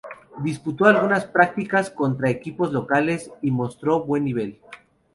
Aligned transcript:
Disputó 0.43 0.85
algunas 0.85 1.25
prácticas 1.25 1.91
contra 1.91 2.31
equipos 2.31 2.73
locales 2.73 3.29
y 3.43 3.51
mostró 3.51 4.03
buen 4.03 4.23
nivel. 4.23 4.59